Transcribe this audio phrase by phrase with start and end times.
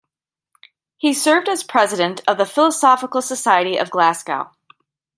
[0.97, 4.49] He served as president of the Philosophical Society of Glasgow.